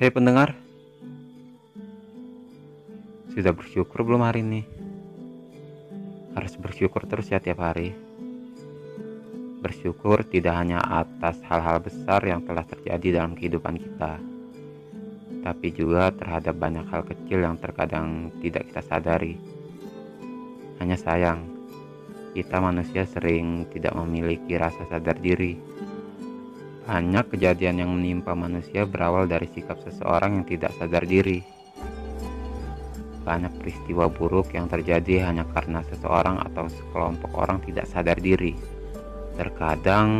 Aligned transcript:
Hei 0.00 0.08
pendengar, 0.08 0.56
sudah 3.36 3.52
bersyukur 3.52 4.00
belum 4.00 4.24
hari 4.24 4.40
ini? 4.40 4.64
Harus 6.32 6.56
bersyukur 6.56 7.04
terus 7.04 7.28
ya 7.28 7.36
tiap 7.36 7.60
hari. 7.60 7.92
Bersyukur 9.60 10.24
tidak 10.24 10.56
hanya 10.56 10.80
atas 10.80 11.44
hal-hal 11.44 11.84
besar 11.84 12.24
yang 12.24 12.40
telah 12.48 12.64
terjadi 12.64 13.20
dalam 13.20 13.36
kehidupan 13.36 13.76
kita, 13.76 14.16
tapi 15.44 15.68
juga 15.68 16.08
terhadap 16.16 16.56
banyak 16.56 16.88
hal 16.88 17.04
kecil 17.04 17.44
yang 17.44 17.60
terkadang 17.60 18.32
tidak 18.40 18.72
kita 18.72 18.80
sadari. 18.80 19.36
Hanya 20.80 20.96
sayang, 20.96 21.44
kita 22.32 22.56
manusia 22.56 23.04
sering 23.04 23.68
tidak 23.68 23.92
memiliki 24.00 24.56
rasa 24.56 24.80
sadar 24.88 25.20
diri 25.20 25.60
banyak 26.90 27.22
kejadian 27.30 27.86
yang 27.86 27.90
menimpa 27.94 28.34
manusia 28.34 28.82
berawal 28.82 29.30
dari 29.30 29.46
sikap 29.46 29.78
seseorang 29.78 30.42
yang 30.42 30.46
tidak 30.50 30.74
sadar 30.74 31.06
diri. 31.06 31.38
Banyak 33.22 33.62
peristiwa 33.62 34.10
buruk 34.10 34.50
yang 34.50 34.66
terjadi 34.66 35.30
hanya 35.30 35.46
karena 35.54 35.86
seseorang 35.86 36.42
atau 36.50 36.66
sekelompok 36.66 37.30
orang 37.38 37.62
tidak 37.62 37.86
sadar 37.86 38.18
diri. 38.18 38.58
Terkadang 39.38 40.10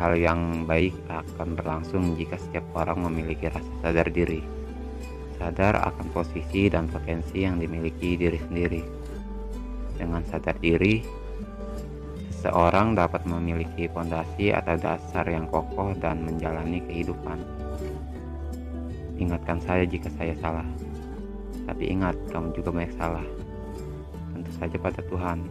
hal 0.00 0.16
yang 0.16 0.64
baik 0.64 0.96
akan 1.12 1.60
berlangsung 1.60 2.16
jika 2.16 2.40
setiap 2.40 2.72
orang 2.72 3.04
memiliki 3.04 3.52
rasa 3.52 3.72
sadar 3.84 4.08
diri. 4.08 4.40
Sadar 5.36 5.76
akan 5.76 6.08
posisi 6.08 6.72
dan 6.72 6.88
potensi 6.88 7.44
yang 7.44 7.60
dimiliki 7.60 8.16
diri 8.16 8.40
sendiri. 8.40 8.80
Dengan 10.00 10.24
sadar 10.24 10.56
diri, 10.56 11.04
seorang 12.44 12.92
dapat 12.92 13.24
memiliki 13.24 13.88
fondasi 13.88 14.52
atau 14.52 14.76
dasar 14.76 15.24
yang 15.24 15.48
kokoh 15.48 15.96
dan 15.96 16.20
menjalani 16.20 16.76
kehidupan. 16.84 17.40
Ingatkan 19.16 19.56
saya 19.64 19.88
jika 19.88 20.12
saya 20.12 20.36
salah, 20.36 20.68
tapi 21.64 21.88
ingat 21.88 22.12
kamu 22.28 22.52
juga 22.52 22.68
banyak 22.76 22.92
salah. 23.00 23.24
Tentu 24.36 24.52
saja 24.60 24.76
pada 24.76 25.00
Tuhan, 25.08 25.48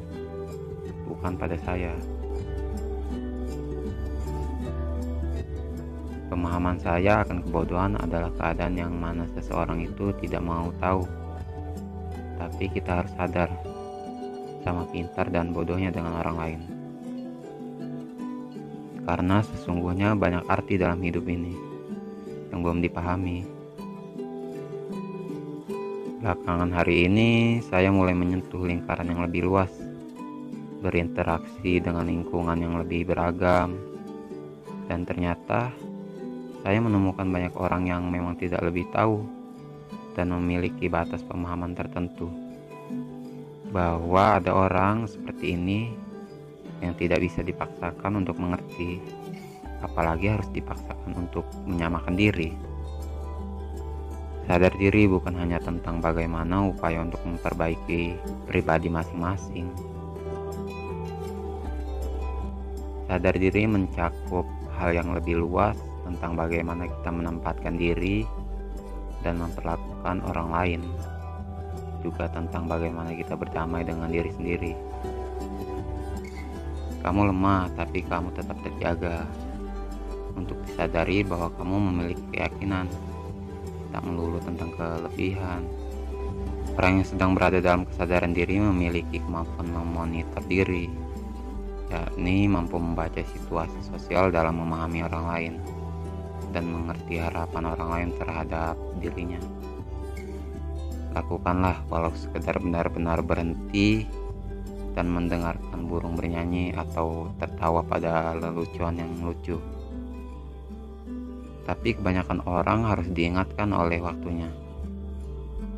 bukan 1.09 1.33
pada 1.33 1.57
saya. 1.65 1.97
Pemahaman 6.29 6.77
saya 6.77 7.25
akan 7.25 7.41
kebodohan 7.41 7.97
adalah 7.97 8.29
keadaan 8.37 8.77
yang 8.77 8.93
mana 8.93 9.25
seseorang 9.33 9.81
itu 9.81 10.13
tidak 10.21 10.45
mau 10.45 10.69
tahu. 10.77 11.01
Tapi 12.37 12.69
kita 12.69 13.01
harus 13.01 13.13
sadar 13.17 13.49
sama 14.61 14.85
pintar 14.93 15.33
dan 15.33 15.49
bodohnya 15.49 15.89
dengan 15.89 16.21
orang 16.21 16.37
lain 16.37 16.82
karena 19.03 19.43
sesungguhnya 19.43 20.15
banyak 20.15 20.47
arti 20.47 20.79
dalam 20.79 20.99
hidup 21.03 21.27
ini 21.27 21.53
yang 22.51 22.63
belum 22.63 22.79
dipahami. 22.79 23.43
Belakangan 26.23 26.71
hari 26.71 27.11
ini, 27.11 27.59
saya 27.67 27.91
mulai 27.91 28.15
menyentuh 28.15 28.63
lingkaran 28.63 29.11
yang 29.11 29.27
lebih 29.27 29.43
luas, 29.43 29.71
berinteraksi 30.79 31.83
dengan 31.83 32.07
lingkungan 32.07 32.55
yang 32.55 32.79
lebih 32.79 33.11
beragam, 33.11 33.75
dan 34.87 35.03
ternyata 35.03 35.75
saya 36.63 36.79
menemukan 36.79 37.27
banyak 37.27 37.51
orang 37.59 37.91
yang 37.91 38.07
memang 38.07 38.39
tidak 38.39 38.63
lebih 38.63 38.87
tahu 38.95 39.27
dan 40.15 40.31
memiliki 40.31 40.87
batas 40.87 41.19
pemahaman 41.27 41.75
tertentu 41.75 42.31
bahwa 43.73 44.37
ada 44.37 44.53
orang 44.53 45.09
seperti 45.09 45.57
ini 45.57 45.91
yang 46.83 46.95
tidak 46.99 47.23
bisa 47.23 47.39
dipaksakan 47.39 48.19
untuk 48.19 48.35
mengerti, 48.35 48.99
apalagi 49.79 50.35
harus 50.35 50.49
dipaksakan 50.51 51.15
untuk 51.15 51.47
menyamakan 51.63 52.19
diri. 52.19 52.51
Sadar 54.43 54.75
diri 54.75 55.07
bukan 55.07 55.39
hanya 55.39 55.55
tentang 55.63 56.03
bagaimana 56.03 56.67
upaya 56.67 56.99
untuk 56.99 57.23
memperbaiki 57.23 58.19
pribadi 58.43 58.91
masing-masing. 58.91 59.71
Sadar 63.07 63.39
diri 63.39 63.63
mencakup 63.63 64.43
hal 64.75 64.91
yang 64.91 65.15
lebih 65.15 65.39
luas 65.39 65.79
tentang 66.03 66.35
bagaimana 66.35 66.91
kita 66.91 67.07
menempatkan 67.07 67.79
diri 67.79 68.27
dan 69.23 69.39
memperlakukan 69.39 70.19
orang 70.27 70.49
lain, 70.51 70.81
juga 72.03 72.27
tentang 72.27 72.67
bagaimana 72.67 73.15
kita 73.15 73.39
berdamai 73.39 73.87
dengan 73.87 74.11
diri 74.11 74.31
sendiri. 74.35 74.73
Kamu 77.03 77.27
lemah, 77.35 77.67
tapi 77.75 77.99
kamu 78.07 78.31
tetap 78.31 78.55
terjaga. 78.63 79.27
Untuk 80.39 80.55
disadari 80.63 81.21
bahwa 81.21 81.51
kamu 81.59 81.75
memiliki 81.91 82.23
keyakinan, 82.31 82.87
tak 83.91 84.01
melulu 84.07 84.39
tentang 84.39 84.71
kelebihan. 84.73 85.67
Orang 86.73 87.03
yang 87.03 87.07
sedang 87.07 87.31
berada 87.37 87.61
dalam 87.61 87.85
kesadaran 87.85 88.33
diri 88.33 88.57
memiliki 88.57 89.21
kemampuan 89.21 89.69
memonitor 89.69 90.41
diri, 90.49 90.89
yakni 91.93 92.49
mampu 92.49 92.81
membaca 92.81 93.21
situasi 93.21 93.77
sosial 93.93 94.33
dalam 94.33 94.57
memahami 94.57 95.05
orang 95.05 95.25
lain 95.29 95.53
dan 96.49 96.65
mengerti 96.65 97.21
harapan 97.21 97.63
orang 97.69 97.89
lain 97.93 98.09
terhadap 98.17 98.73
dirinya. 98.97 99.41
Lakukanlah 101.13 101.85
walau 101.93 102.09
sekedar 102.17 102.57
benar-benar 102.57 103.21
berhenti 103.21 104.09
dan 104.93 105.09
mendengarkan 105.09 105.89
burung 105.89 106.13
bernyanyi 106.13 106.73
atau 106.77 107.33
tertawa 107.41 107.81
pada 107.81 108.37
lelucon 108.37 108.97
yang 108.97 109.13
lucu. 109.21 109.57
Tapi 111.63 111.97
kebanyakan 111.97 112.45
orang 112.45 112.85
harus 112.85 113.07
diingatkan 113.09 113.73
oleh 113.73 113.97
waktunya. 114.03 114.49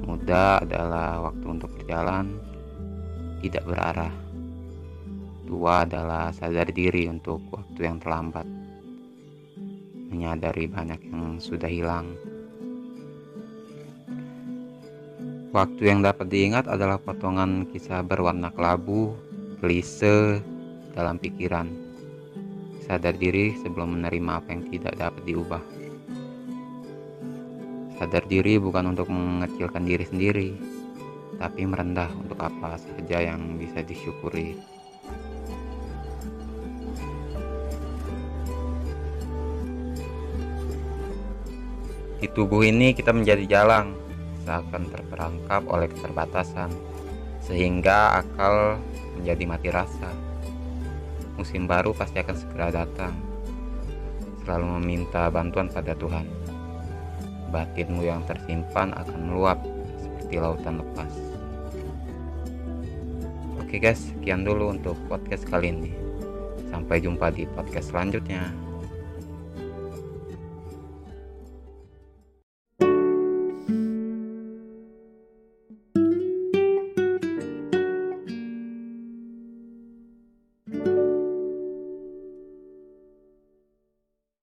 Muda 0.06 0.62
adalah 0.62 1.32
waktu 1.32 1.46
untuk 1.48 1.72
berjalan, 1.80 2.36
tidak 3.40 3.64
berarah. 3.64 4.14
Tua 5.46 5.86
adalah 5.86 6.34
sadar 6.34 6.74
diri 6.74 7.06
untuk 7.06 7.42
waktu 7.54 7.86
yang 7.86 8.02
terlambat. 8.02 8.46
Menyadari 10.10 10.66
banyak 10.66 11.02
yang 11.06 11.38
sudah 11.38 11.70
hilang. 11.70 12.18
Waktu 15.56 15.88
yang 15.88 16.04
dapat 16.04 16.28
diingat 16.28 16.68
adalah 16.68 17.00
potongan 17.00 17.64
kisah 17.72 18.04
berwarna 18.04 18.52
kelabu, 18.52 19.16
klise 19.64 20.44
dalam 20.92 21.16
pikiran. 21.16 21.72
Sadar 22.84 23.16
diri 23.16 23.56
sebelum 23.64 23.96
menerima 23.96 24.44
apa 24.44 24.52
yang 24.52 24.68
tidak 24.68 25.00
dapat 25.00 25.24
diubah. 25.24 25.64
Sadar 27.96 28.28
diri 28.28 28.60
bukan 28.60 28.92
untuk 28.92 29.08
mengecilkan 29.08 29.88
diri 29.88 30.04
sendiri, 30.04 30.50
tapi 31.40 31.64
merendah 31.64 32.12
untuk 32.20 32.36
apa 32.44 32.76
saja 32.76 33.24
yang 33.24 33.56
bisa 33.56 33.80
disyukuri. 33.80 34.60
Di 42.20 42.28
tubuh 42.36 42.60
ini 42.68 42.92
kita 42.92 43.16
menjadi 43.16 43.48
jalang, 43.48 44.04
seakan 44.46 44.88
terperangkap 44.94 45.66
oleh 45.66 45.90
keterbatasan, 45.90 46.70
sehingga 47.42 48.22
akal 48.22 48.78
menjadi 49.18 49.44
mati 49.50 49.70
rasa. 49.74 50.14
Musim 51.36 51.68
baru 51.68 51.92
pasti 51.92 52.22
akan 52.22 52.38
segera 52.38 52.72
datang. 52.72 53.12
Selalu 54.46 54.80
meminta 54.80 55.28
bantuan 55.34 55.68
pada 55.68 55.98
Tuhan. 55.98 56.30
Batinmu 57.50 58.06
yang 58.06 58.22
tersimpan 58.30 58.94
akan 58.94 59.20
meluap 59.34 59.60
seperti 60.00 60.38
lautan 60.38 60.80
lepas. 60.80 61.12
Oke 63.60 63.82
guys, 63.82 64.14
sekian 64.14 64.46
dulu 64.46 64.72
untuk 64.72 64.96
podcast 65.10 65.44
kali 65.50 65.74
ini. 65.74 65.92
Sampai 66.72 67.02
jumpa 67.04 67.34
di 67.34 67.50
podcast 67.50 67.92
selanjutnya. 67.92 68.65